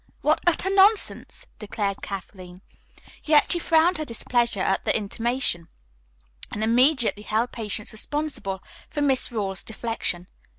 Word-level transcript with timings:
"What 0.21 0.39
utter 0.47 0.71
nonsense," 0.71 1.45
declared 1.59 2.01
Kathleen. 2.01 2.63
Yet 3.23 3.51
she 3.51 3.59
frowned 3.59 3.99
her 3.99 4.03
displeasure 4.03 4.59
at 4.63 4.83
the 4.83 4.97
intimation, 4.97 5.67
and 6.49 6.63
immediately 6.63 7.21
held 7.21 7.51
Patience 7.51 7.93
responsible 7.93 8.63
for 8.89 9.01
Miss 9.03 9.31
Rawle's 9.31 9.61
deflection. 9.61 10.25